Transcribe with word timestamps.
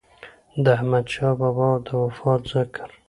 د 0.63 0.65
احمد 0.77 1.05
شاه 1.13 1.33
بابا 1.39 1.69
د 1.85 1.87
وفات 2.03 2.41
ذکر 2.53 2.89